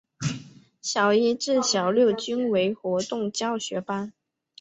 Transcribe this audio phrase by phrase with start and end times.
[0.81, 4.11] 小一至小六均为活动教学班。